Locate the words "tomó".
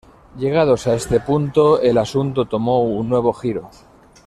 2.45-2.81